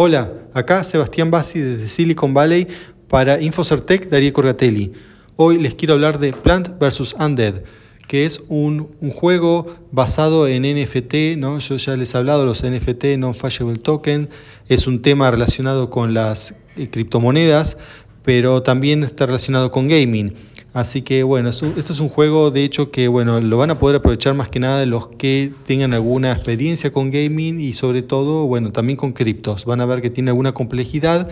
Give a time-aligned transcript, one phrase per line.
[0.00, 2.68] Hola, acá Sebastián Bassi desde Silicon Valley
[3.08, 4.92] para Infocertec Darío Corgatelli.
[5.34, 7.16] Hoy les quiero hablar de Plant vs.
[7.18, 7.64] Undead,
[8.06, 11.58] que es un, juego basado en NFT, ¿no?
[11.58, 14.28] Yo ya les he hablado de los NFT, Non-Fungible Token,
[14.68, 17.76] es un tema relacionado con las eh, criptomonedas,
[18.22, 20.32] pero también está relacionado con gaming.
[20.78, 23.96] Así que bueno, esto es un juego de hecho que bueno, lo van a poder
[23.96, 28.70] aprovechar más que nada los que tengan alguna experiencia con gaming y sobre todo, bueno,
[28.70, 29.64] también con criptos.
[29.64, 31.30] Van a ver que tiene alguna complejidad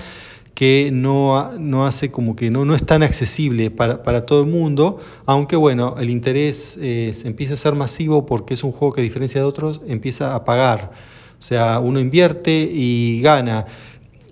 [0.55, 4.47] que no, no hace como que no, no es tan accesible para, para todo el
[4.47, 9.01] mundo, aunque bueno, el interés eh, empieza a ser masivo porque es un juego que
[9.01, 10.91] a diferencia de otros empieza a pagar.
[11.39, 13.67] O sea, uno invierte y gana.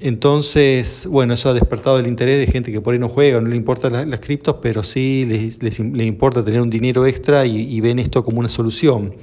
[0.05, 3.49] Entonces, bueno, eso ha despertado el interés de gente que por ahí no juega, no
[3.49, 7.99] le importan las, criptos, pero sí les, les, importa tener un dinero extra y, ven
[7.99, 9.15] esto como una solución.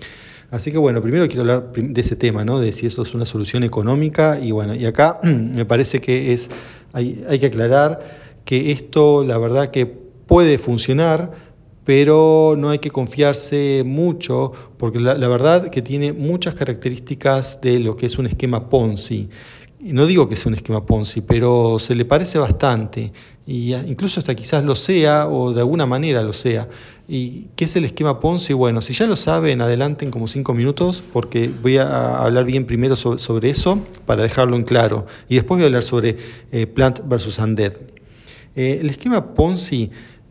[0.49, 2.59] Así que bueno, primero quiero hablar de ese tema, ¿no?
[2.59, 6.49] De si eso es una solución económica y bueno, y acá me parece que es,
[6.93, 11.51] hay, hay que aclarar que esto, la verdad que puede funcionar,
[11.85, 17.79] pero no hay que confiarse mucho porque la, la, verdad que tiene muchas características de
[17.79, 19.29] lo que es un esquema Ponzi
[19.83, 23.11] no digo que sea un esquema Ponzi, pero se le parece bastante,
[23.47, 26.69] y incluso hasta quizás lo sea, o de alguna manera lo sea.
[27.07, 28.53] ¿Y qué es el esquema Ponzi?
[28.53, 32.95] Bueno, si ya lo saben, adelanten como cinco minutos, porque voy a hablar bien primero
[32.95, 36.17] sobre, eso, para dejarlo en claro, y después voy a hablar sobre
[36.51, 37.73] eh, Plant versus Undead.
[38.55, 39.89] Eh, el esquema Ponzi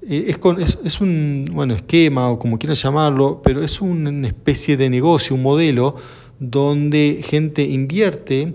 [0.08, 4.76] eh, es, es, es, un bueno, esquema, o como quieran llamarlo, pero es una especie
[4.76, 5.96] de negocio, un modelo,
[6.40, 8.54] donde gente invierte,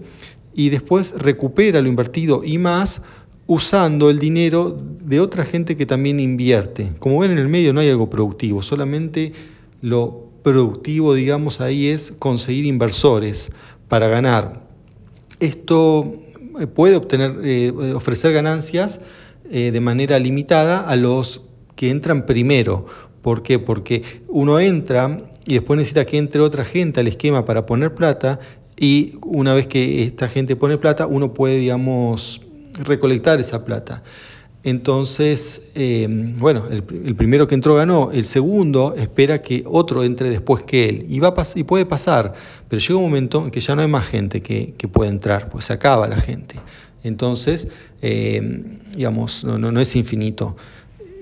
[0.55, 3.01] y después recupera lo invertido y más
[3.45, 6.93] usando el dinero de otra gente que también invierte.
[6.99, 9.33] Como ven en el medio no hay algo productivo, solamente
[9.81, 13.51] lo productivo, digamos, ahí es conseguir inversores
[13.87, 14.61] para ganar.
[15.39, 16.15] Esto
[16.59, 19.01] eh, puede obtener, eh, ofrecer ganancias
[19.51, 21.41] eh, de manera limitada a los
[21.75, 22.85] que entran primero.
[23.21, 23.59] ¿Por qué?
[23.59, 28.39] Porque uno entra y después necesita que entre otra gente al esquema para poner plata
[28.77, 32.41] y una vez que esta gente pone plata, uno puede, digamos,
[32.83, 34.03] recolectar esa plata.
[34.63, 36.83] Entonces, eh, bueno, el,
[37.15, 41.05] primero que entró ganó, el segundo espera que otro entre después que él.
[41.07, 42.33] Y, va y puede pasar,
[42.67, 45.49] pero llega un momento en que ya no hay más gente que, que puede entrar,
[45.49, 46.55] pues se acaba la gente.
[47.03, 47.67] Entonces,
[48.01, 50.57] eh, digamos, no, es infinito.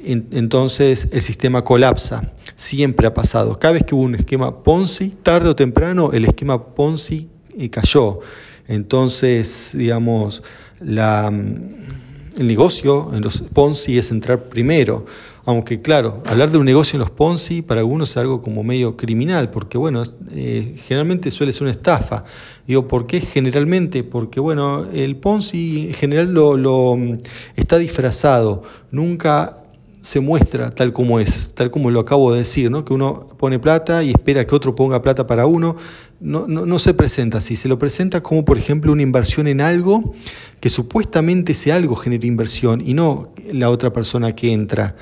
[0.05, 2.31] entonces el sistema colapsa.
[2.55, 3.59] Siempre ha pasado.
[3.59, 8.19] Cada vez que hubo un esquema Ponzi, tarde o temprano el esquema Ponzi y cayó.
[8.67, 10.43] Entonces, digamos,
[10.79, 15.05] la, mm, el negocio en los Ponzi es entrar primero.
[15.45, 18.95] Aunque claro, hablar de un negocio en los Ponzi para algunos es algo como medio
[18.95, 22.23] criminal, porque bueno, eh, generalmente suele ser una estafa.
[22.65, 24.03] Digo, ¿por qué generalmente?
[24.03, 27.17] Porque bueno, el Ponzi en general lo, lo mm,
[27.57, 29.63] está disfrazado, nunca
[30.03, 32.83] se muestra tal como es, tal como lo acabo de decir, ¿no?
[32.83, 35.77] que uno pone plata y espera que otro ponga plata para uno,
[36.23, 40.13] no, no, se presenta así, se lo presenta como por ejemplo una inversión en algo
[40.61, 44.95] que supuestamente ese algo genera inversión y no la otra persona que entra.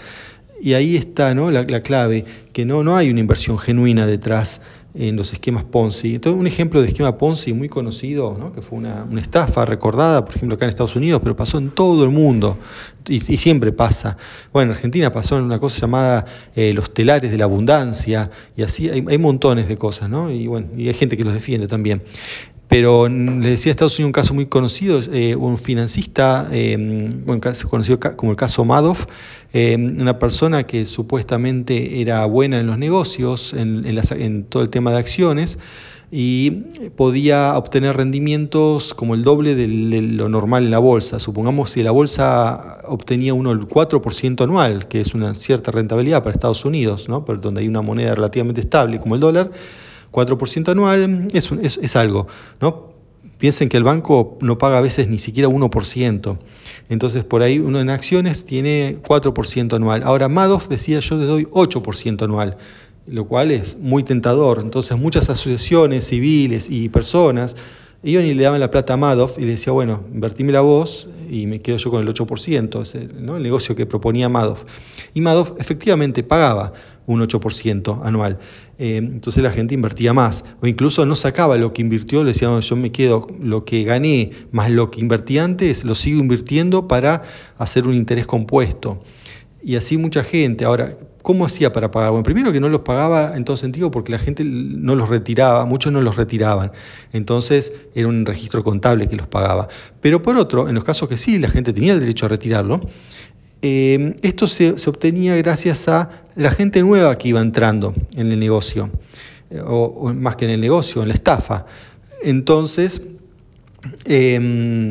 [0.64, 1.52] Y ahí está ¿no?
[1.52, 4.62] la, la clave, que no, no hay una inversión genuina detrás
[4.94, 6.16] en los esquemas Ponzi.
[6.16, 8.52] Entonces, un ejemplo de esquema Ponzi muy conocido, ¿no?
[8.54, 11.70] que fue una, una, estafa recordada, por ejemplo, acá en Estados Unidos, pero pasó en
[11.70, 12.58] todo el mundo
[13.08, 14.18] y, siempre pasa.
[14.54, 16.26] Bueno, en Argentina pasó en una cosa llamada
[16.56, 20.32] eh, los telares de la abundancia y así hay, montones de cosas, ¿no?
[20.32, 22.02] Y bueno, y hay gente que los defiende también.
[22.68, 27.10] Pero les decía Estados Unidos un caso muy conocido, eh, un financista, eh,
[27.70, 29.08] conocido como el caso Madoff,
[29.54, 34.64] eh, una persona que supuestamente era buena en los negocios, en, en, las, en todo
[34.64, 35.60] el tema de acciones,
[36.12, 36.52] y
[36.98, 41.20] podía obtener rendimientos como el doble de lo normal en la bolsa.
[41.20, 46.34] Supongamos si la bolsa obtenía uno el 4% anual, que es una cierta rentabilidad para
[46.34, 47.24] Estados Unidos, ¿no?
[47.24, 49.52] Pero donde hay una moneda relativamente estable como el dólar,
[50.12, 52.28] 4% anual es, es, es, algo.
[53.38, 56.38] Piensen que el banco no paga a veces ni siquiera 1%.
[56.92, 60.04] Entonces, por ahí uno en acciones tiene 4% anual.
[60.04, 62.58] Ahora, Madoff decía yo le doy 8% anual,
[63.08, 64.60] lo cual es muy tentador.
[64.62, 67.56] Entonces, muchas asociaciones civiles y personas
[68.04, 71.08] iban y le daban la plata a Madoff y le decía, bueno, invertime la voz
[71.30, 73.38] y me quedo yo con el 8%, ese, ¿no?
[73.38, 74.66] el negocio que proponía Madoff.
[75.14, 76.74] Y Madoff efectivamente pagaba
[77.12, 78.40] un 8% anual.
[78.78, 82.48] Eh, entonces la gente invertía más, o incluso no sacaba lo que invirtió, le decía,
[82.48, 86.88] no, yo me quedo lo que gané más lo que invertí antes, lo sigo invirtiendo
[86.88, 87.24] para
[87.58, 89.04] hacer un interés compuesto.
[89.64, 90.66] y así mucha gente.
[90.66, 92.12] Ahora, ¿cómo hacía para pagar?
[92.12, 95.66] Bueno, primero que no los pagaba en todo sentido porque la gente no los retiraba,
[95.66, 96.72] muchos no los retiraban.
[97.14, 99.68] Entonces era un registro contable que los pagaba.
[100.02, 102.82] Pero por otro, en los casos que sí, la gente tenía el derecho a retirarlo,
[103.62, 108.90] eh, esto se, obtenía gracias a la gente nueva que iba entrando en el negocio,
[109.52, 111.66] eh, o, más que en el negocio, en la estafa.
[112.24, 113.04] Entonces,
[114.06, 114.40] eh,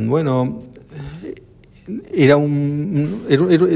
[0.07, 0.61] bueno,
[2.15, 3.27] era un,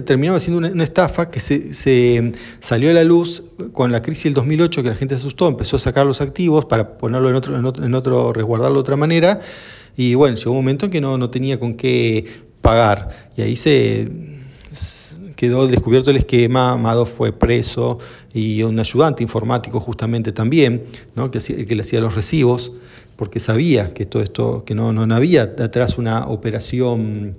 [0.04, 3.42] terminaba siendo una, estafa que se, salió a la luz
[3.72, 6.66] con la crisis del 2008, que la gente se asustó, empezó a sacar los activos
[6.66, 9.40] para ponerlo en otro, en otro, resguardarlo de otra manera,
[9.96, 12.26] y bueno, llegó un momento en que no, no tenía con qué
[12.60, 14.33] pagar, y ahí se
[15.36, 17.98] quedó descubierto el esquema, Madoff fue preso
[18.32, 20.84] y un ayudante informático justamente también,
[21.14, 21.30] ¿no?
[21.30, 22.72] que, que le hacía los recibos,
[23.16, 27.36] porque sabía que todo esto, que no, no había atrás una operación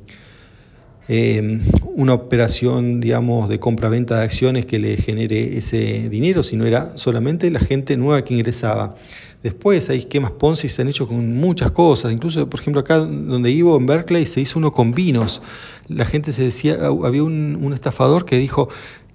[1.07, 1.59] eh,
[1.95, 7.49] una operación, digamos, de compra-venta de acciones que le genere ese dinero, sino era solamente
[7.51, 8.95] la gente nueva que ingresaba.
[9.43, 13.53] Después hay esquemas Ponzi se han hecho con muchas cosas, incluso por ejemplo acá donde
[13.53, 15.43] vivo en Berkeley se hizo uno con vinos.
[15.87, 18.69] La gente se decía, había un, estafador que dijo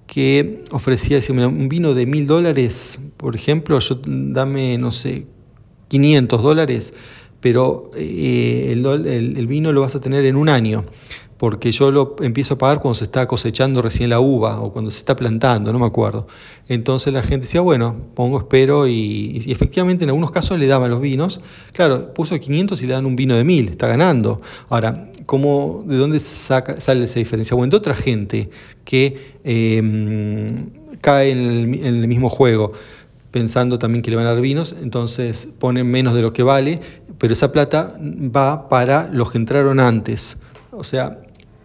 [0.06, 5.26] que ofrecía un vino de mil dólares, por ejemplo, yo dame, no sé,
[5.88, 6.94] 500 dólares,
[7.40, 10.84] pero eh, el, vino lo vas a tener en un año
[11.40, 14.90] porque yo lo empiezo a pagar cuando se está cosechando recién la uva o cuando
[14.90, 16.26] se está plantando, no me acuerdo.
[16.68, 21.00] Entonces la gente decía, bueno, pongo, espero y, efectivamente en algunos casos le daban los
[21.00, 21.40] vinos.
[21.72, 24.38] Claro, puso 500 y le dan un vino de 1000, está ganando.
[24.68, 27.56] Ahora, ¿cómo, ¿de dónde sale esa diferencia?
[27.56, 28.50] Bueno, de otra gente
[28.84, 30.68] que em,
[31.00, 32.74] cae en el, mismo juego
[33.30, 36.80] pensando también que le van a dar vinos, entonces ponen menos de lo que vale,
[37.16, 40.36] pero esa plata va para los que entraron antes.
[40.72, 41.20] O sea,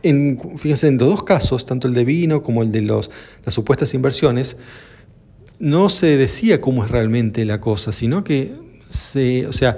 [0.09, 3.09] en, fíjense, en los dos casos, tanto el de vino como el de los,
[3.43, 4.57] las supuestas inversiones,
[5.59, 8.51] no se decía cómo es realmente la cosa, sino que
[8.89, 9.77] se, o sea,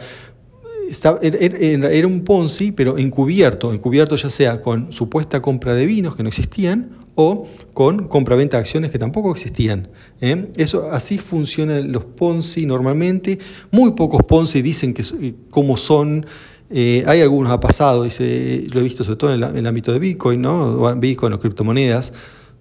[1.22, 6.30] era, un Ponzi, pero encubierto, encubierto ya sea con supuesta compra de vinos que no
[6.30, 9.90] existían o con compra-venta de acciones que tampoco existían.
[10.22, 10.50] ¿eh?
[10.56, 13.40] Eso así funcionan los Ponzi normalmente.
[13.72, 15.04] Muy pocos Ponzi dicen que
[15.50, 16.26] cómo son
[16.70, 20.00] eh, hay algunos, ha pasado, y lo he visto sobre todo en, el ámbito de
[20.00, 20.96] Bitcoin, ¿no?
[20.96, 22.14] Bitcoin o criptomonedas,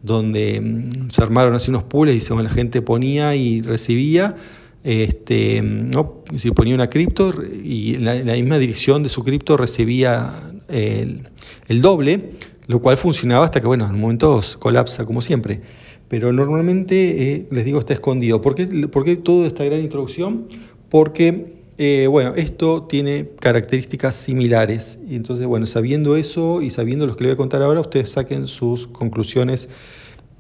[0.03, 4.37] donde mm, se armaron así unos pools y la gente ponía y recibía,
[4.85, 6.23] este, ¿no?
[6.37, 10.32] si ponía una cripto y en la, misma dirección de su cripto recibía
[10.69, 12.35] el, doble,
[12.69, 15.62] lo cual funcionaba hasta que, bueno, en momentos colapsa como siempre.
[16.09, 18.41] Pero normalmente, eh, les digo, está escondido.
[18.41, 20.47] ¿Por qué, ¿Por qué toda esta gran introducción?
[20.88, 24.99] Porque eh, bueno, esto tiene características similares.
[25.08, 28.12] Y entonces, bueno, sabiendo eso y sabiendo lo que le voy a contar ahora, ustedes
[28.12, 29.69] saquen sus conclusiones.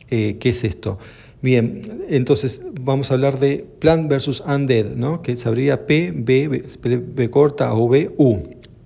[0.08, 0.98] Eh, ¿Qué es esto?
[1.42, 5.20] Bien, entonces vamos a hablar de Plant versus Undead, ¿no?
[5.20, 8.38] que sabría P, B, B, corta o B, U,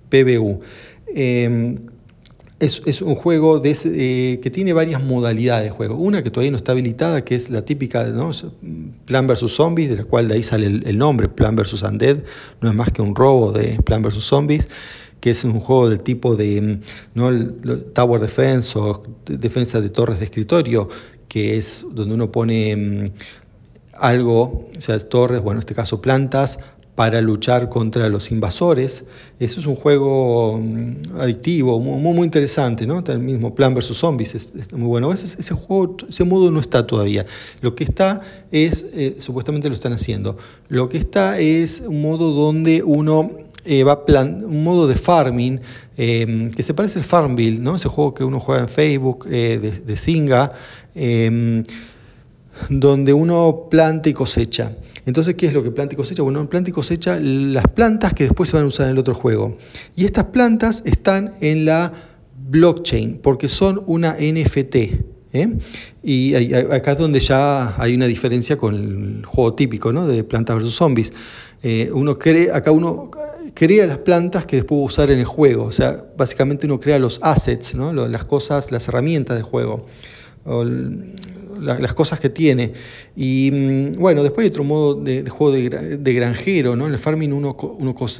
[0.09, 0.59] PBU.
[1.07, 1.75] Eh,
[2.61, 5.95] es, un juego eh, que tiene varias modalidades de juego.
[5.95, 8.29] Una que todavía no está habilitada, que es la típica ¿no?
[9.05, 9.51] Plan vs.
[9.51, 11.81] Zombies, de la cual de ahí sale el, nombre, Plan vs.
[11.81, 12.17] Undead.
[12.61, 14.23] No es más que un robo de Plan vs.
[14.23, 14.69] Zombies,
[15.19, 16.79] que es un juego del tipo de
[17.15, 17.31] ¿no?
[17.93, 20.87] Tower Defense o defensa de torres de escritorio,
[21.27, 23.11] que es donde uno pone mm,
[23.93, 26.59] algo, o sea, torres, bueno, en este caso plantas,
[26.95, 29.05] para luchar contra los invasores.
[29.39, 33.03] Eso es un juego mm, adictivo, muy, muy interesante, ¿no?
[33.05, 33.97] El mismo Plan vs.
[33.97, 35.11] Zombies es, muy bueno.
[35.13, 37.25] Ese, juego, ese modo no está todavía.
[37.61, 38.21] Lo que está
[38.51, 43.31] es, eh, supuestamente lo están haciendo, lo que está es un modo donde uno
[43.63, 45.59] eh, va plan, un modo de farming
[45.97, 47.75] eh, que se parece al Farmville, ¿no?
[47.75, 50.51] Ese juego que uno juega en Facebook de, de Zynga,
[52.69, 54.75] donde uno planta y cosecha.
[55.05, 56.21] Entonces, ¿qué es lo que planta y cosecha?
[56.21, 59.15] Bueno, planta y cosecha las plantas que después se van a usar en el otro
[59.15, 59.57] juego.
[59.95, 61.91] Y estas plantas están en la
[62.49, 64.75] blockchain porque son una NFT.
[65.33, 65.57] ¿eh?
[66.03, 70.07] Y acá es donde ya hay una diferencia con el juego típico ¿no?
[70.07, 71.13] de plantas versus zombies.
[71.63, 73.11] Eh, uno cree, acá uno
[73.53, 75.65] crea las plantas que después va a usar en el juego.
[75.65, 77.91] O sea, básicamente uno crea los assets, ¿no?
[77.93, 79.87] las cosas, las herramientas del juego
[81.61, 82.73] las cosas que tiene.
[83.15, 86.87] Y mm, bueno, después hay otro modo de, juego de, granjero, ¿no?
[86.87, 87.55] En el farming uno,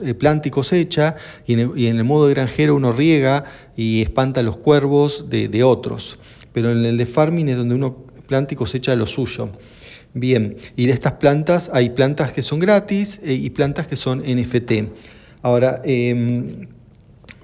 [0.03, 3.45] eh, planta y cosecha, y en, el, modo de granjero uno riega
[3.75, 6.17] y espanta los cuervos de, otros.
[6.53, 9.49] Pero en el de farming es donde uno planta y cosecha lo suyo.
[10.13, 14.19] Bien, y de estas plantas hay plantas que son gratis eh, y plantas que son
[14.19, 14.91] NFT.
[15.41, 16.67] Ahora, em,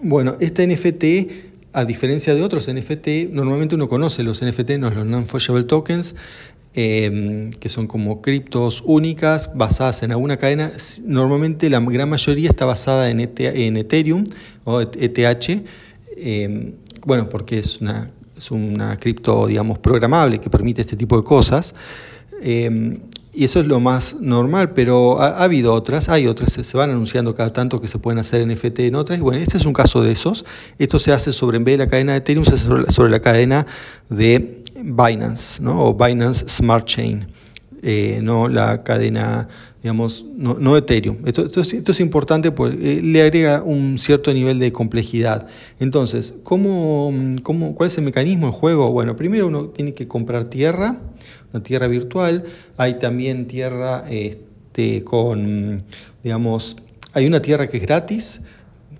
[0.01, 5.63] bueno, este NFT a diferencia de otros NFT, normalmente uno conoce los NFT, los non-fungible
[5.63, 6.15] tokens,
[6.73, 10.71] eh, que son como criptos únicas basadas en alguna cadena.
[11.05, 14.23] Normalmente la gran mayoría está basada en, en Ethereum
[14.63, 15.49] o ETH,
[16.17, 16.73] eh,
[17.05, 21.75] bueno, porque es una, es una cripto, digamos, programable que permite este tipo de cosas.
[22.41, 22.97] Eh,
[23.37, 27.35] y eso es lo más normal, pero ha, habido otras, hay otras, se, van anunciando
[27.35, 30.01] cada tanto que se pueden hacer NFT en otras, y bueno, este es un caso
[30.01, 30.43] de esos.
[30.79, 33.19] Esto se hace sobre, en vez de la cadena de Ethereum, se hace sobre, la
[33.19, 33.67] cadena
[34.09, 35.85] de Binance, ¿no?
[35.85, 37.27] o Binance Smart Chain,
[37.83, 39.47] eh, no la cadena,
[39.83, 41.17] digamos, no, Ethereum.
[41.27, 45.45] Esto, esto, es, importante porque le agrega un cierto nivel de complejidad.
[45.79, 47.13] Entonces, ¿cómo,
[47.43, 48.91] cómo, ¿cuál es el mecanismo del juego?
[48.91, 50.99] Bueno, primero uno tiene que comprar tierra,
[51.53, 52.43] una tierra virtual.
[52.77, 55.83] Hay también tierra este, con,
[56.23, 56.77] digamos,
[57.13, 58.41] hay una tierra que es gratis,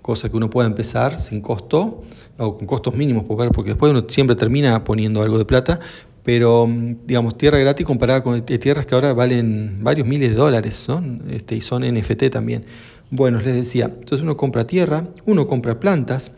[0.02, 2.00] cosa que uno puede empezar sin costo
[2.38, 5.80] o con costos mínimos, porque después uno siempre termina poniendo algo de plata,
[6.24, 6.68] pero
[7.06, 10.88] digamos tierra gratis comparada con tierras que ahora valen varios miles de dólares
[11.30, 12.64] Este, y son NFT también.
[13.10, 16.32] Bueno, les decía, entonces uno compra tierra, uno compra plantas.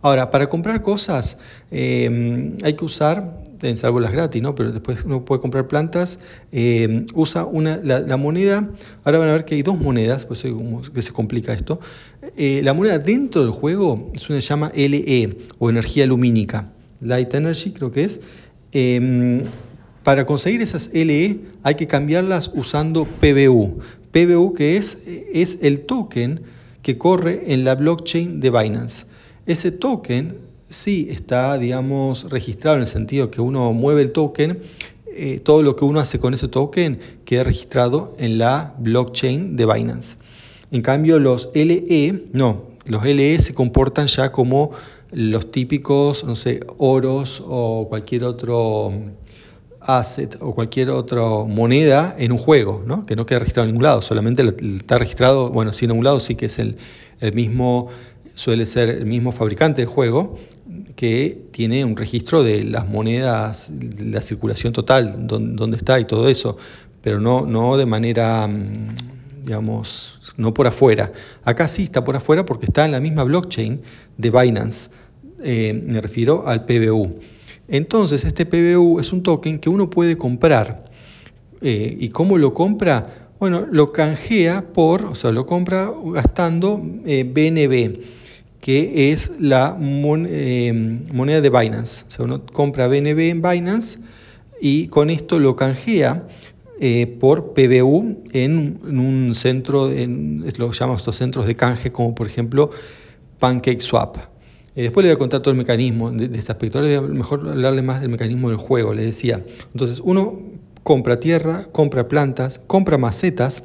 [0.00, 1.38] Ahora, para comprar cosas
[1.70, 3.42] eh, hay que usar
[3.76, 4.54] salvo las gratis, ¿no?
[4.54, 6.18] pero después uno puede comprar plantas,
[6.50, 8.68] eh, usa una, la, moneda,
[9.04, 10.44] ahora van a ver que hay dos monedas, pues
[10.94, 11.80] que se complica esto.
[12.36, 17.32] Eh, la moneda dentro del juego es una se llama LE o energía lumínica, Light
[17.34, 18.20] Energy creo que es.
[18.72, 19.42] Em,
[20.02, 23.80] para conseguir esas LE hay que cambiarlas usando PBU.
[24.10, 24.98] PBU que es,
[25.32, 26.40] es el token
[26.82, 29.06] que corre en la blockchain de Binance.
[29.46, 30.34] Ese token
[30.72, 34.60] sí está, digamos, registrado en el sentido que uno mueve el token,
[35.06, 39.66] eh, todo lo que uno hace con ese token queda registrado en la blockchain de
[39.66, 40.16] Binance.
[40.70, 44.70] En cambio, los LE, no, los LE se comportan ya como
[45.12, 48.92] los típicos, no sé, oros o cualquier otro
[49.80, 53.04] asset o cualquier otra moneda en un juego, ¿no?
[53.04, 54.42] que no queda registrado en ningún lado, solamente
[54.76, 56.76] está registrado, bueno, sí en un lado sí que es el
[57.34, 57.90] mismo,
[58.34, 60.38] suele ser el mismo fabricante del juego,
[60.96, 66.56] que tiene un registro de las monedas, la circulación total, dónde, está y todo eso,
[67.02, 68.94] pero no, no de manera, mm,
[69.44, 71.12] digamos, no por afuera.
[71.44, 73.82] Acá sí está por afuera porque está en la misma blockchain
[74.16, 74.90] de Binance,
[75.42, 77.18] eh, me refiero al PBU.
[77.68, 80.84] Entonces, este PBU es un token que uno puede comprar.
[81.60, 83.30] Eh, ¿Y cómo lo compra?
[83.38, 88.02] Bueno, lo canjea por, o sea, lo compra gastando BNB eh,
[88.62, 90.72] que es la eh,
[91.12, 92.04] moneda de Binance.
[92.06, 93.98] O sea, uno compra BNB en Binance
[94.60, 96.28] y con esto lo canjea
[96.80, 102.28] eh, por PBU en, un centro, en, lo llamamos estos centros de canje, como por
[102.28, 102.70] ejemplo
[103.40, 104.18] PancakeSwap.
[104.76, 106.78] Eh, después le voy a contar todo el mecanismo de, este aspecto.
[106.78, 109.44] Ahora voy a mejor hablarle más del mecanismo del juego, le decía.
[109.72, 110.38] Entonces, uno
[110.84, 113.64] compra tierra, compra plantas, compra macetas,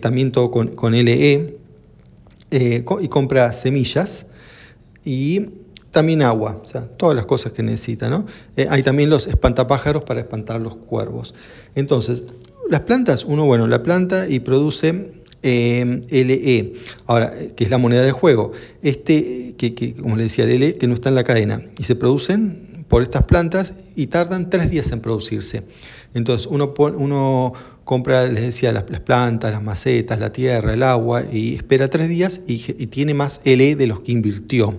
[0.00, 1.61] también todo con LE,
[2.52, 4.26] eh, y compra semillas
[5.04, 5.46] y
[5.90, 8.08] también agua, o sea, todas las cosas que necesita.
[8.08, 8.26] ¿no?
[8.56, 11.34] Eh, hay también los espantapájaros para espantar los cuervos.
[11.74, 12.24] Entonces,
[12.68, 16.74] las plantas, uno, bueno, la planta y produce eh, LE,
[17.06, 18.52] ahora, que es la moneda del juego.
[18.82, 22.84] Este, que, como le decía, LE, que no está en la cadena, y se producen
[22.88, 25.62] por estas plantas y tardan tres días en producirse.
[26.14, 27.52] Entonces, uno, uno
[27.84, 32.40] compra, les decía, las, plantas, las macetas, la tierra, el agua, y espera tres días
[32.46, 34.74] y, tiene más LE de los que invirtió.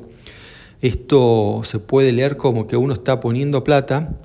[0.82, 4.16] Esto se puede leer como que uno está poniendo plata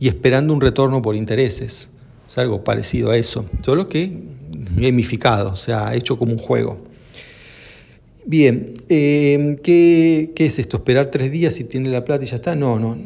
[0.00, 1.88] y esperando un retorno por intereses.
[2.26, 4.20] Es algo parecido a eso, solo que
[4.76, 6.78] gamificado, o sea, hecho como un juego.
[8.24, 10.78] Bien, eh, ¿qué, ¿qué, es esto?
[10.78, 12.56] ¿Esperar tres días y tiene la plata y ya está?
[12.56, 12.96] No, no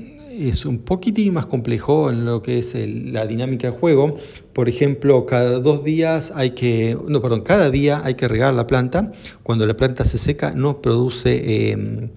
[0.49, 4.17] es un poquitín más complejo en lo que es la dinámica del juego.
[4.53, 8.67] Por ejemplo, cada dos días hay que, no, perdón, cada día hay que regar la
[8.67, 9.13] planta.
[9.43, 12.11] Cuando la planta se seca no produce, em,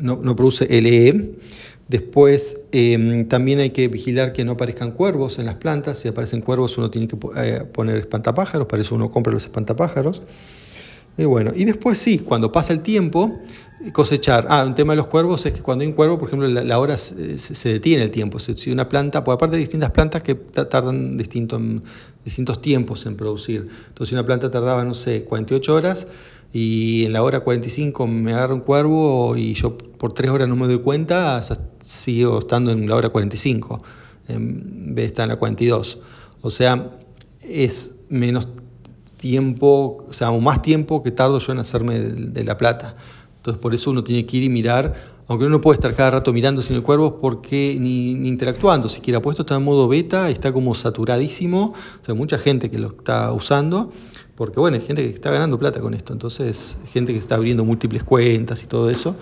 [0.00, 1.34] no, produce LE.
[1.88, 5.98] Después em, también hay que vigilar que no aparezcan cuervos en las plantas.
[5.98, 10.22] Si aparecen cuervos uno tiene que eh, poner espantapájaros, para eso uno compra los espantapájaros.
[11.18, 13.40] Y bueno, y después sí, cuando pasa el tiempo,
[13.92, 14.46] cosechar.
[14.48, 16.78] Ah, un tema de los cuervos es que cuando hay un cuervo, por ejemplo, la,
[16.78, 18.38] hora se, detiene el tiempo.
[18.38, 21.60] Si una planta, por aparte de distintas plantas que tardan distinto,
[22.24, 23.68] distintos tiempos en producir.
[23.88, 26.08] Entonces, si una planta tardaba, no sé, 48 horas
[26.52, 30.56] y en la hora 45 me agarra un cuervo y yo por 3 horas no
[30.56, 31.40] me doy cuenta,
[31.80, 33.82] sigo estando en la hora 45
[34.28, 35.98] en vez de estar en la 42.
[36.42, 36.98] O sea,
[37.42, 38.48] es menos
[39.16, 42.96] tiempo, o sea, más tiempo que tardo yo en hacerme de, la plata.
[43.36, 46.12] Entonces por eso uno tiene que ir y mirar aunque uno no puede estar cada
[46.12, 50.52] rato mirando sin el cuervo porque ni, interactuando siquiera, puesto está en modo beta, está
[50.52, 53.92] como saturadísimo, o sea, mucha gente que lo está usando,
[54.36, 57.64] porque bueno, hay gente que está ganando plata con esto, entonces gente que está abriendo
[57.64, 59.16] múltiples cuentas y todo eso,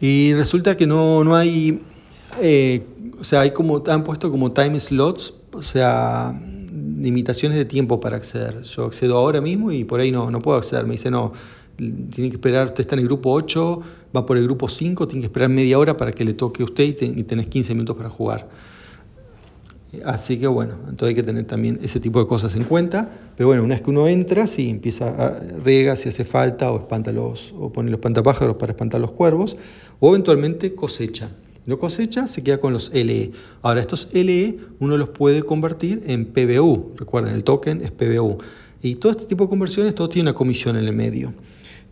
[0.00, 1.82] y resulta que no, no hay,
[2.40, 2.86] eh,
[3.20, 6.38] o sea, hay como, han puesto como time slots, o sea,
[6.98, 8.62] limitaciones de tiempo para acceder.
[8.62, 11.32] Yo accedo ahora mismo y por ahí no, no puedo acceder, me dice no,
[11.76, 13.80] tiene que esperar, usted está en el grupo 8,
[14.14, 16.66] va por el grupo 5, tiene que esperar media hora para que le toque a
[16.66, 18.48] usted y, tenés 15 minutos para jugar.
[20.04, 23.10] Así que bueno, entonces hay que tener también ese tipo de cosas en cuenta.
[23.36, 26.80] Pero bueno, una vez que uno entra, sí, empieza a rega si hace falta o
[26.80, 29.56] espanta los, o pone los pantapájaros para espantar los cuervos,
[30.00, 31.30] o eventualmente cosecha.
[31.66, 33.32] No cosecha, se queda con los LE.
[33.62, 36.94] Ahora, estos LE uno los puede convertir en PBU.
[36.96, 38.38] Recuerden, el token es PBU.
[38.82, 41.34] Y todo este tipo de conversiones, todo tiene una comisión en el medio.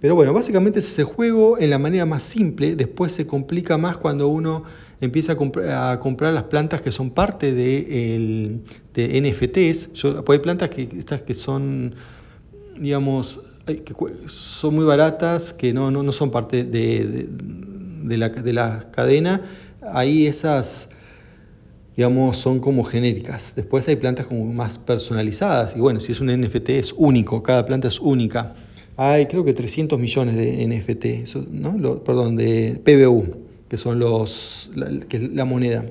[0.00, 2.76] Pero bueno, básicamente es ese juego en la manera más simple.
[2.76, 4.64] Después se complica más cuando uno
[5.00, 8.60] empieza a, comprar las plantas que son parte de,
[8.94, 9.92] NFTs.
[9.94, 11.94] Yo, pues hay plantas que, estas que son,
[12.78, 13.94] digamos, que
[14.26, 17.26] son muy baratas, que no, no, son parte de,
[18.08, 19.42] de la cadena.
[19.82, 20.88] Ahí esas
[21.96, 23.54] digamos, son como genéricas.
[23.54, 27.64] Después hay plantas como más personalizadas y bueno, si es un NFT es único, cada
[27.66, 28.54] planta es única.
[28.96, 32.02] Hay creo que 300 millones de NFT, ¿no?
[32.04, 33.36] perdón, de PBU,
[33.68, 35.84] que son los, la, que es la moneda.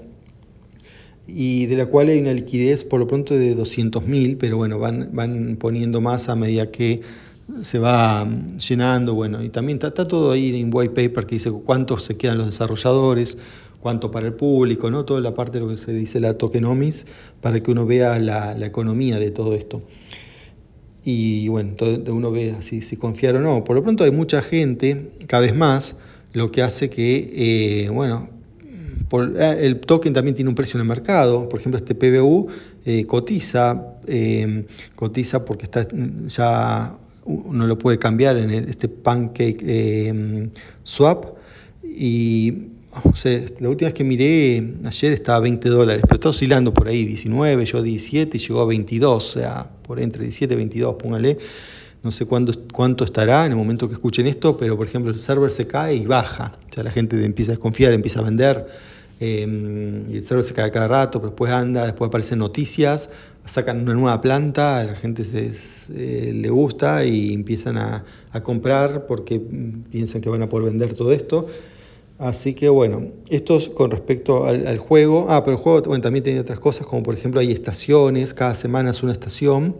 [1.25, 4.79] Y de la cual hay una liquidez por lo pronto de 200 mil, pero bueno,
[4.79, 7.01] van, van poniendo más a medida que
[7.61, 12.03] se va llenando, bueno, y también está, todo ahí en white paper que dice cuántos
[12.03, 13.37] se quedan los desarrolladores,
[13.79, 15.05] cuánto para el público, ¿no?
[15.05, 17.05] Toda la parte de lo que se dice la tokenomics,
[17.41, 19.81] para que uno vea la, economía de todo esto
[21.05, 21.75] y bueno,
[22.07, 23.65] uno ve si, si confiar o no.
[23.65, 25.97] Por lo pronto hay mucha gente, cada vez más,
[26.33, 28.29] lo que hace que, eh, bueno,
[29.37, 32.47] eh, el token también tiene un precio en el mercado, por ejemplo este PBU
[32.85, 33.99] eh, cotiza,
[34.95, 35.87] cotiza porque está
[36.27, 40.51] ya uno lo puede cambiar en este pancake
[40.83, 41.25] swap
[41.83, 42.69] y
[43.03, 46.73] o sea, la última vez que miré ayer estaba a 20 dólares, pero está oscilando
[46.73, 50.57] por ahí, 19, yo 17 y llegó a 22, o sea, por entre 17 y
[50.57, 51.37] 22, póngale.
[52.03, 55.17] No sé cuánto, cuánto estará en el momento que escuchen esto, pero por ejemplo el
[55.17, 56.57] server se cae y baja.
[56.69, 58.67] O sea, la gente empieza a desconfiar, empieza a vender.
[59.25, 63.09] Eh, el server se cae cada rato, pero después anda, después aparecen noticias,
[63.45, 68.03] sacan una nueva planta, a la gente se, le gusta y empiezan a,
[68.43, 71.47] comprar porque piensan que van a poder vender todo esto.
[72.17, 75.27] Así que bueno, esto es con respecto al, juego.
[75.29, 78.89] Ah, pero el juego también tiene otras cosas, como por ejemplo hay estaciones, cada semana
[78.89, 79.77] es una estación,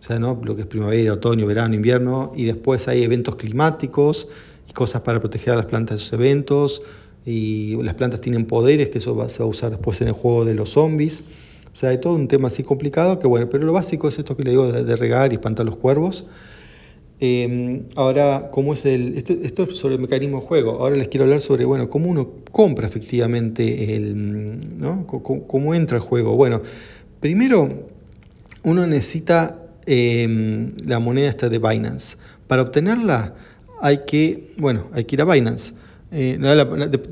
[0.00, 0.40] o sea, ¿no?
[0.42, 4.26] lo que es primavera, otoño, verano, invierno, y después hay eventos climáticos
[4.70, 6.82] y cosas para proteger a las plantas de esos eventos,
[7.26, 10.44] y las plantas tienen poderes, que eso se va a usar después en el juego
[10.44, 11.24] de los zombies.
[11.72, 14.36] O sea, hay todo un tema así complicado, que bueno, pero lo básico es esto
[14.36, 16.24] que le digo de regar y espantar los cuervos.
[17.18, 20.72] Em, ahora, ¿cómo es el, esto, es sobre el mecanismo de juego.
[20.72, 25.06] Ahora les quiero hablar sobre, bueno, cómo uno compra efectivamente el, ¿no?
[25.06, 26.36] cómo, entra el juego.
[26.36, 26.60] Bueno,
[27.20, 27.88] primero
[28.62, 32.18] uno necesita em, la moneda esta de Binance.
[32.48, 33.34] Para obtenerla
[33.80, 35.74] hay que, bueno, hay que ir a Binance.
[36.12, 36.38] Eh,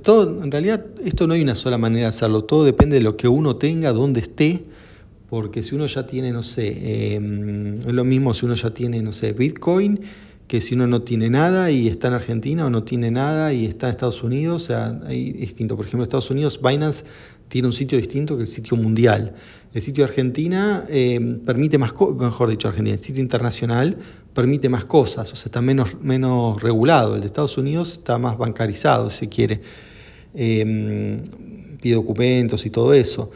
[0.03, 3.17] todo, en realidad esto no hay una sola manera de hacerlo, todo depende de lo
[3.17, 4.63] que uno tenga, dónde esté
[5.35, 9.03] porque si uno ya tiene, no sé, em, es lo mismo si uno ya tiene,
[9.03, 10.01] no sé, Bitcoin,
[10.47, 13.65] que si uno no tiene nada y está en Argentina o no tiene nada y
[13.65, 15.77] está en Estados Unidos, o sea, hay distinto.
[15.77, 17.05] Por ejemplo, en Estados Unidos, Binance
[17.49, 19.35] tiene un sitio distinto que el sitio mundial.
[19.73, 23.97] El sitio de Argentina em, permite más, mejor dicho, Argentina, el sitio internacional
[24.35, 27.15] permite más cosas, o sea, está menos, menos regulado.
[27.15, 29.61] El de Estados Unidos está más bancarizado, si quiere.
[30.35, 31.21] Em,
[31.81, 33.31] pide documentos y todo eso.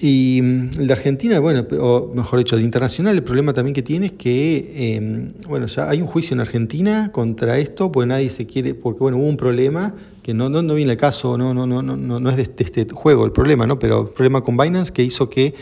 [0.00, 3.82] Y mm, el de Argentina, bueno, o mejor dicho, el internacional, el problema también que
[3.82, 8.30] tiene es que, em, bueno, ya hay un juicio en Argentina contra esto, pues nadie
[8.30, 11.52] se quiere, porque bueno, hubo un problema que no, no, no viene el caso, no,
[11.54, 13.78] no, no, no, no es de este, este juego el problema, ¿no?
[13.78, 15.54] Pero el problema con Binance que hizo que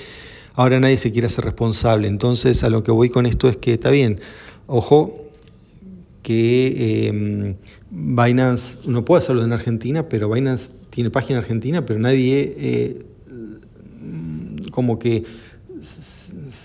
[0.54, 2.08] ahora nadie se quiera hacer responsable.
[2.08, 4.20] Entonces, a lo que voy con esto es que está bien,
[4.66, 5.30] ojo,
[6.22, 7.54] que eh,
[7.90, 13.06] Binance, uno puede hacerlo en Argentina, pero Binance tiene página en Argentina, pero nadie eh,
[14.70, 15.24] como que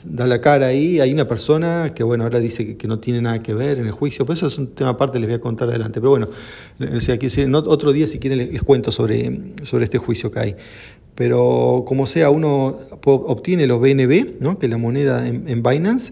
[0.06, 3.42] da la cara ahí, hay una persona que bueno, ahora dice que, no tiene nada
[3.42, 5.70] que ver en el juicio, pues eso es un tema aparte, les voy a contar
[5.70, 6.28] adelante, pero bueno,
[6.80, 7.18] o sea,
[7.66, 10.56] otro día si quieren les, cuento sobre, sobre este juicio que hay.
[11.16, 14.60] Pero como sea, uno obtiene los BNB, ¿no?
[14.60, 16.12] que es la moneda en, Binance,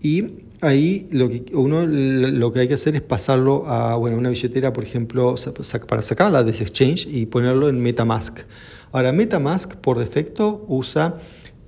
[0.00, 0.24] y
[0.60, 4.72] ahí lo que uno lo que hay que hacer es pasarlo a bueno, una billetera,
[4.72, 5.36] por ejemplo,
[5.86, 8.40] para sacarla de ese exchange y ponerlo en MetaMask.
[8.92, 11.18] Ahora, MetaMask por defecto usa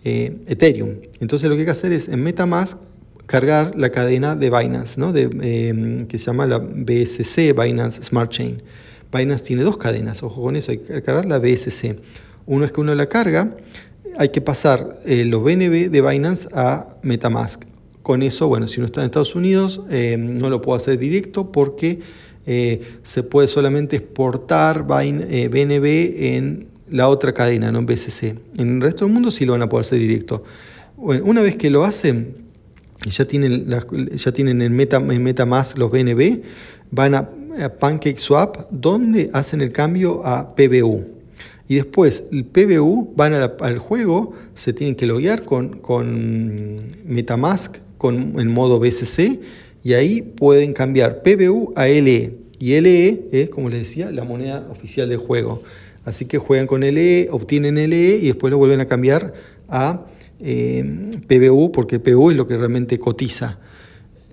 [0.05, 0.97] eh, Ethereum.
[1.21, 2.79] Entonces lo que hay que hacer es en MetaMask
[3.27, 5.15] cargar la cadena de Binance, ¿no?
[5.17, 8.63] em, que se llama la BSC, Binance Smart Chain.
[9.11, 11.97] Binance tiene dos cadenas, ojo con eso, hay que cargar la BSC.
[12.47, 13.57] Uno es que uno la carga,
[14.19, 17.63] hay que pasar eh, los BNB de Binance a Metamask.
[18.03, 21.51] Con eso, bueno, si uno está en Estados Unidos, em, no lo puedo hacer directo
[21.51, 22.01] porque
[22.45, 25.87] eh, se puede solamente exportar BNB
[26.19, 28.35] en la otra cadena, no en BSC.
[28.59, 30.45] En el resto del mundo sí lo van a poder hacer directo.
[30.97, 32.45] Una vez que lo hacen,
[33.07, 33.67] ya tienen,
[34.15, 36.41] ya tienen en, Meta, en MetaMask los BNB,
[36.91, 37.29] van a,
[37.79, 41.05] PancakeSwap, donde hacen el cambio a PBU.
[41.69, 48.39] Y después el PBU van al juego, se tienen que loguear con, con Metamask con,
[48.39, 49.41] en modo BSC
[49.85, 52.39] y ahí pueden cambiar PBU a LE.
[52.59, 55.63] Y LE es, como les decía, la moneda oficial del juego.
[56.05, 59.33] Así que juegan con LE, obtienen LE y después lo vuelven a cambiar
[59.69, 60.07] a
[60.41, 63.59] eh, PBU, porque PBU es lo que realmente cotiza.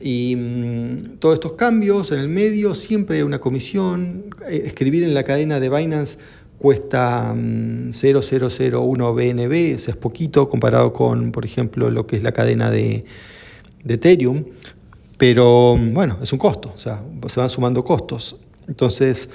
[0.01, 4.35] Y mm, todos estos cambios en el medio, siempre hay una comisión.
[4.49, 6.17] Eh, escribir en la cadena de Binance
[6.57, 12.23] cuesta 0,001 mm, BNB, o sea, es poquito comparado con, por ejemplo, lo que es
[12.23, 13.05] la cadena de,
[13.87, 14.43] Ethereum.
[15.17, 18.35] Pero mm, bueno, es un costo, o sea, se van sumando costos.
[18.67, 19.29] Entonces,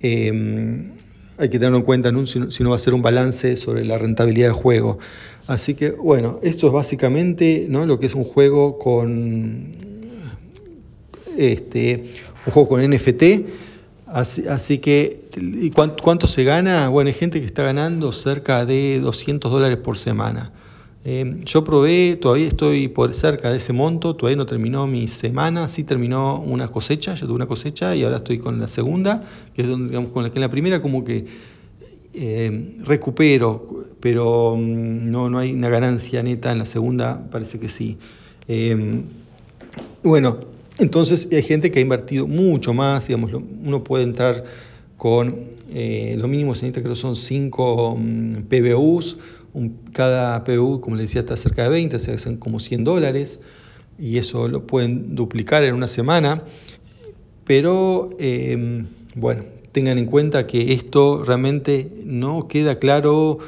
[0.00, 0.92] eh,
[1.38, 4.48] hay que tenerlo en cuenta si no va a ser un balance sobre la rentabilidad
[4.48, 4.98] del juego.
[5.46, 7.86] Así que bueno, esto es básicamente ¿no?
[7.86, 9.72] lo que es un juego con
[11.36, 12.14] este,
[12.46, 13.22] un juego con NFT.
[14.06, 16.88] Así, que, ¿y cuánto, se gana?
[16.88, 20.52] Bueno, hay gente que está ganando cerca de 200 dólares por semana.
[21.08, 25.68] Eh, yo probé, todavía estoy por cerca de ese monto, todavía no terminó mi semana,
[25.68, 29.22] sí terminó una cosecha, yo tuve una cosecha y ahora estoy con la segunda,
[29.54, 31.26] que es donde, digamos, con la que en la primera como que
[32.12, 37.68] eh, recupero, pero mm, no, no hay una ganancia neta, en la segunda parece que
[37.68, 37.98] sí.
[38.48, 39.02] Eh,
[40.02, 40.40] bueno,
[40.78, 44.42] entonces hay gente que ha invertido mucho más, digamos, uno puede entrar
[44.96, 49.18] con eh, lo mínimo se necesita que son 5 mm, PBUs,
[49.92, 53.40] cada PBU, como les decía, está cerca de 20, se hacen como 100 dólares
[53.98, 56.42] y eso lo pueden duplicar en una semana,
[57.44, 58.10] pero
[59.14, 59.44] bueno,
[59.76, 63.40] tengan en cuenta que esto realmente no queda claro,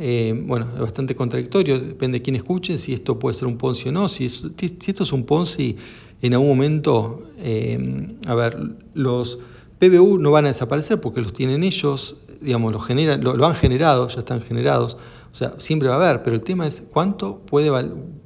[0.00, 3.90] eh, bueno, es bastante contradictorio, depende de quién escuche, si esto puede ser un Ponzi
[3.90, 5.76] o no, si, esto es un Ponzi,
[6.22, 8.56] en algún momento, eh, a ver,
[8.94, 9.40] los
[9.78, 14.08] PBU no van a desaparecer porque los tienen ellos, digamos, lo, generan, lo, han generado,
[14.08, 14.96] ya están generados,
[15.34, 17.68] o sea, siempre va a haber, pero el tema es cuánto, puede,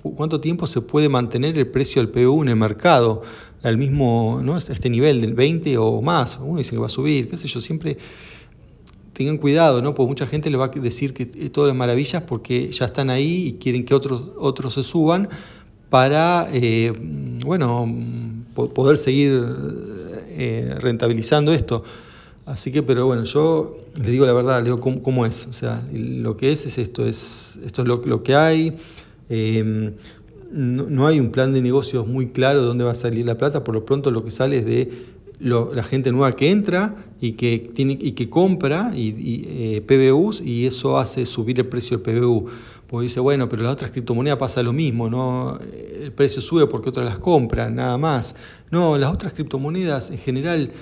[0.02, 3.22] cuánto tiempo se puede mantener el precio del PBU en el mercado
[3.62, 4.58] al mismo, ¿no?
[4.58, 6.38] este nivel del 20 o más.
[6.38, 7.96] Uno dice que va a subir, qué sé yo, siempre
[9.14, 9.94] tengan cuidado, ¿no?
[9.94, 13.46] Porque mucha gente le va a decir que todo es maravillas porque ya están ahí
[13.46, 15.30] y quieren que otros, otros se suban
[15.88, 16.92] para, eh,
[17.42, 17.90] bueno,
[18.74, 19.46] poder seguir
[20.28, 21.84] eh, rentabilizando esto.
[22.48, 25.46] Así que, pero bueno, yo les digo la verdad, le digo cómo, es.
[25.46, 28.76] O sea, lo que es es esto, es, esto es lo, lo que hay.
[29.28, 29.92] Eh,
[30.50, 33.64] no, hay un plan de negocios muy claro de dónde va a salir la plata,
[33.64, 37.70] por lo pronto lo que sale es de la gente nueva que entra y que,
[37.74, 42.46] tiene, y que compra y, eh, PBUs y eso hace subir el precio del PBU.
[42.86, 45.58] Porque dice, bueno, pero las otras criptomonedas pasa lo mismo, ¿no?
[46.00, 48.34] el precio sube porque otras las compran, nada más.
[48.70, 50.72] No, las otras criptomonedas en general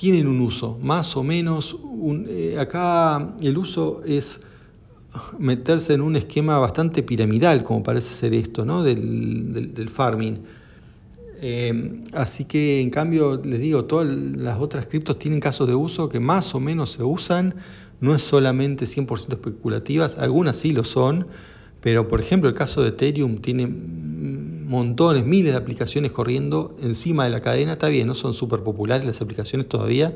[0.00, 1.76] tienen un uso, más o menos.
[2.26, 4.40] Eh, acá el uso es
[5.38, 8.82] meterse en un esquema bastante piramidal, como parece ser esto, ¿no?
[8.82, 10.38] del, farming.
[11.42, 16.08] Eh, así que en cambio, les digo, todas las otras criptos tienen casos de uso
[16.08, 17.56] que más o menos se usan,
[18.00, 21.26] no es solamente 100% especulativas, algunas sí lo son,
[21.82, 23.66] pero por ejemplo el caso de Ethereum tiene
[24.70, 29.04] montones, miles de aplicaciones corriendo encima de la cadena, está bien, no son súper populares
[29.04, 30.14] las aplicaciones todavía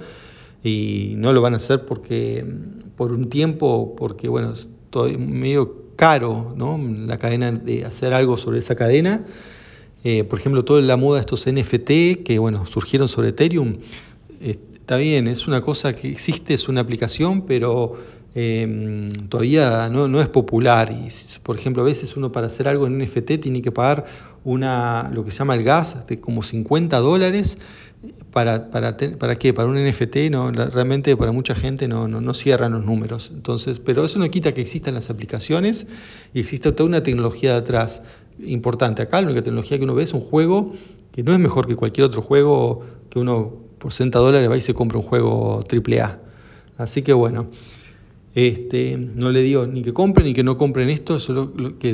[0.62, 2.46] y no lo van a hacer porque
[2.96, 4.54] por un tiempo, porque bueno,
[5.18, 6.78] medio caro ¿no?
[6.78, 9.24] la cadena de hacer algo sobre esa cadena.
[10.04, 13.74] Eh, por ejemplo, toda la moda de estos NFT que bueno, surgieron sobre Ethereum,
[14.40, 17.96] eh, está bien, es una cosa que existe, es una aplicación, pero
[18.34, 20.90] em, todavía no, es popular.
[20.90, 21.08] Y,
[21.42, 24.04] por ejemplo, a veces uno para hacer algo en NFT tiene que pagar
[24.44, 27.58] una, lo que se llama el gas de como 50 dólares
[28.30, 29.54] para, para, ¿para qué?
[29.54, 33.30] Para un NFT, no, realmente para mucha gente no, no, no, cierran los números.
[33.32, 35.86] Entonces, pero eso no quita que existan las aplicaciones
[36.32, 38.02] y exista toda una tecnología detrás
[38.44, 39.02] importante.
[39.02, 40.74] Acá la única tecnología que uno ve es un juego
[41.12, 44.60] que no es mejor que cualquier otro juego que uno por 60 dólares va y
[44.60, 46.18] se compra un juego AAA.
[46.76, 47.46] Así que bueno,
[48.34, 51.92] este, no le digo ni que compren ni que no compren esto, solo que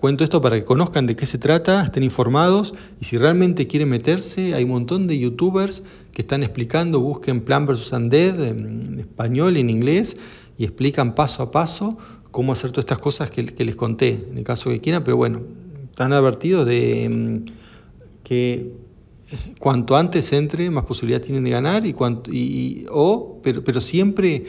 [0.00, 3.88] cuento esto para que conozcan de qué se trata, estén informados y si realmente quieren
[3.88, 7.92] meterse, hay un montón de youtubers que están explicando, busquen Plan vs.
[7.92, 10.16] Undead en español, en inglés
[10.56, 11.98] y explican paso a paso
[12.30, 15.42] cómo hacer todas estas cosas que, les conté, en el caso que quieran, pero bueno,
[15.90, 18.72] están advertidos de mm, que
[19.58, 24.44] cuanto antes entre, más posibilidad tienen de ganar y cuanto y, o pero, pero siempre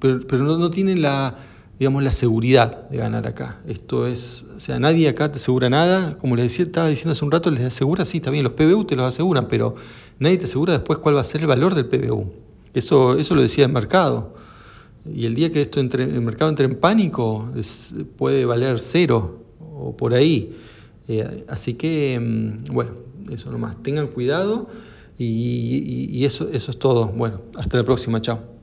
[0.00, 1.36] pero, pero no, no tienen la
[1.78, 3.60] digamos, la seguridad de ganar acá.
[3.66, 6.18] Esto es, o sea, nadie acá te asegura nada.
[6.18, 8.84] Como les decía, estaba diciendo hace un rato, les asegura, sí, está bien, los PBU
[8.84, 9.76] te los aseguran, pero
[10.18, 12.32] nadie te asegura después cuál va a ser el valor del PBU.
[12.74, 14.34] Eso, eso lo decía el mercado.
[15.06, 17.50] Y el día que esto entre, el mercado entre en pánico,
[18.16, 20.56] puede valer cero o por ahí.
[21.06, 22.90] Eh, así que, mm, bueno,
[23.30, 23.80] eso nomás.
[23.82, 24.68] Tengan cuidado
[25.16, 27.06] y, y eso, eso es todo.
[27.06, 28.20] Bueno, hasta la próxima.
[28.20, 28.57] Chao.